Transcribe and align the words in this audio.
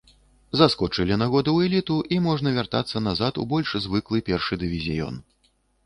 Заскочылі 0.61 1.17
на 1.23 1.27
год 1.33 1.51
у 1.51 1.53
эліту 1.67 1.99
і 2.17 2.19
можна 2.29 2.55
вяртацца 2.57 3.05
назад 3.11 3.33
у 3.45 3.49
больш 3.55 3.69
звыклы 3.87 4.17
першы 4.33 4.53
дывізіён. 4.65 5.15